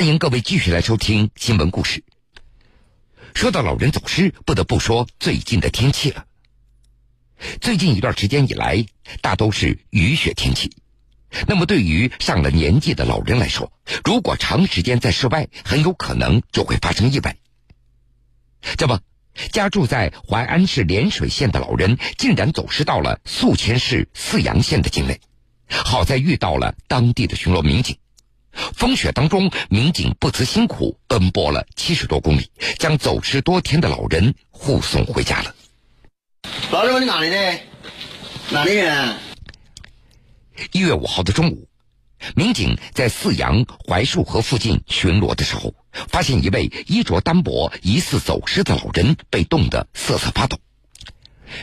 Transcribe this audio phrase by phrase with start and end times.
[0.00, 2.02] 欢迎各位继续来收听新闻故事。
[3.34, 6.24] 说到老人走失，不得不说最近的天气了。
[7.60, 8.86] 最近一段时间以来，
[9.20, 10.74] 大都是雨雪天气。
[11.46, 13.70] 那么，对于上了年纪的老人来说，
[14.02, 17.36] 如果长时间在室外，很有可能就会发生意外。
[18.78, 18.98] 这不，
[19.52, 25.20] 家住在淮安市涟水县的老人，竟然走失到了宿迁市泗阳县的境内。
[25.68, 27.98] 好在遇到了当地的巡逻民警。
[28.74, 35.54] 风雪当中，民警不辞辛苦奔波了七十多公里，将走失多天的老人护送回家了。
[36.70, 37.60] 老人，你哪里的？
[38.50, 39.16] 哪里人？
[40.72, 41.68] 一月五号的中午，
[42.34, 50.58] 民警在泗阳槐树河附近巡逻的时候，发现一位衣着单薄、疑似走失的老人被冻得瑟瑟发抖。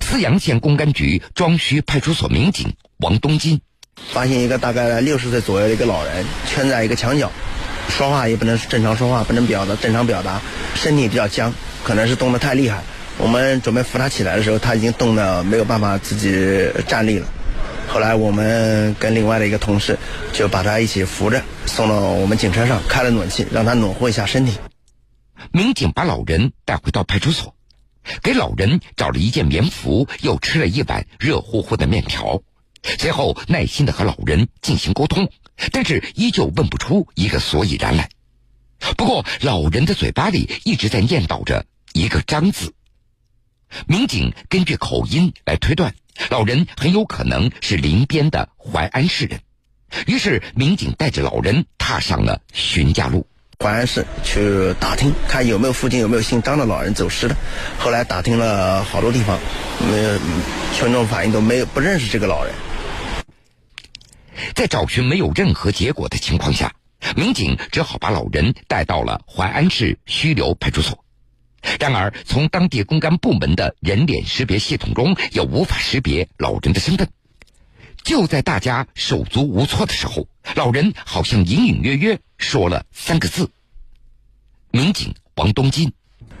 [0.00, 3.60] 泗阳县公安局庄圩派出所民警王东金。
[3.96, 7.30] 发现一个大概六十岁左右的一个老人，圈在一个墙角，
[7.88, 10.40] 说话也不能正常说话，不能表达正常表达，
[10.74, 11.52] 身体比较僵，
[11.82, 12.82] 可能是冻得太厉害。
[13.18, 17.26] 我们准备扶他起来的时候，他已经冻得没有办法自己站立了。
[17.86, 19.98] 后来我们跟另外的一个同事
[20.32, 24.58] 就把他一起扶着送到我们警车上，开了暖气，让他暖和一下身体。
[25.52, 27.54] 民警把老人带回到派出所，
[28.22, 32.40] 给老人找了一件棉服，又吃了一碗热乎乎的面条。
[32.98, 35.30] 随后，耐心的和老人进行沟通，
[35.72, 38.10] 但是依旧问不出一个所以然来。
[38.96, 42.74] 不过，老人的嘴巴里一直在念叨着一个“张”字。
[43.86, 45.94] 民警根据口音来推断，
[46.28, 49.40] 老人很有可能是临边的淮安市人。
[50.06, 53.26] 于是，民警带着老人踏上了寻家路。
[53.60, 57.36] 淮安市去打听，看有没有附近有没有姓张的老人走失的。
[57.78, 59.38] 后来打听了好多地方，
[59.90, 60.18] 没有
[60.76, 62.52] 群众反映都没有不认识这个老人。
[64.54, 66.74] 在找寻没有任何结果的情况下，
[67.16, 71.04] 民警只好把老人带到了淮安市须流派出所。
[71.80, 77.08] 然而，从当地公安部门的人脸识别系统中也无法识别老人的身份。
[78.04, 83.50] 就在大家手足无措的时候，老人好像隐隐约约说了三个字
[84.70, 85.92] ：“民警王东金。”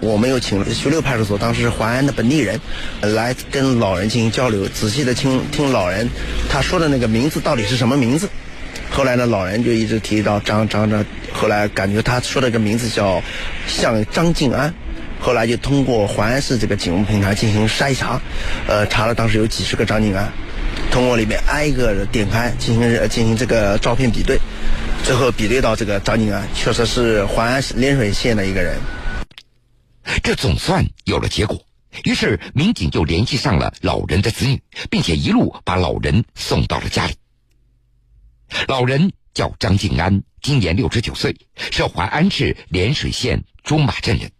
[0.00, 2.60] 我们又请徐六派出所当时是淮安的本地人，
[3.00, 6.08] 来跟老人进行交流，仔细的听听老人
[6.48, 8.28] 他说的那个名字到底是什么名字。
[8.90, 13.22] 后来呢，老人就一直提到张张张，后来感觉他说的这名字叫
[13.66, 14.72] 像张静安。
[15.20, 18.20] 后来就通过淮安市这个警务平台进行筛查，
[18.68, 20.30] 呃，查了当时有几十个张静安，
[20.92, 24.38] 通过里面挨个的点开进行进行这个照片比对，
[25.02, 28.76] 最后比对到这个张静安确实是淮安市涟水县的一个人。
[30.28, 31.64] 这总算有了结果，
[32.04, 37.14] 于是民警就联系上了老人的子女，并且一路把老人送到了家里。
[38.66, 41.34] 老人叫张静安，今年六十九岁，
[41.72, 44.30] 是淮安市涟水县朱马镇人。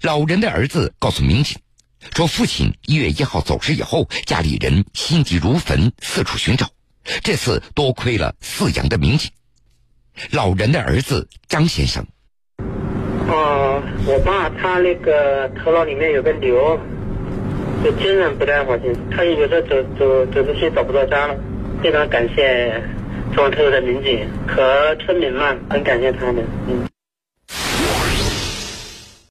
[0.00, 1.56] 老人的儿子告诉民警，
[2.12, 6.68] 说父亲一月一号走失以后，家里人心急如焚，四处寻找。
[7.22, 9.30] 这次多亏了泗阳的民警。
[10.32, 12.04] 老人的儿子张先生。
[13.26, 16.78] 哦，我爸他那个头脑里面有个瘤，
[17.82, 21.34] 就精神不太好，就他有时候走走走出去找不到家了。
[21.82, 22.72] 非常感谢
[23.34, 26.44] 中特的民警和村民们，很感谢他们。
[26.68, 26.93] 嗯。